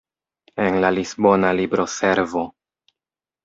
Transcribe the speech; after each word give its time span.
En 0.63 0.79
la 0.83 0.91
Lisbona 0.95 1.53
libroservo. 1.61 2.47